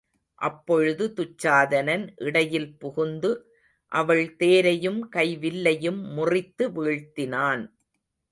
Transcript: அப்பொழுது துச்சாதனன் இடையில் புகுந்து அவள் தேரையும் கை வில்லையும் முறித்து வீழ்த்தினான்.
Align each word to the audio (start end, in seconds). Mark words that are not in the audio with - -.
அப்பொழுது 0.41 1.05
துச்சாதனன் 1.17 2.05
இடையில் 2.17 2.77
புகுந்து 2.77 3.31
அவள் 3.91 4.35
தேரையும் 4.35 4.99
கை 5.09 5.27
வில்லையும் 5.37 6.01
முறித்து 6.15 6.67
வீழ்த்தினான். 6.69 7.63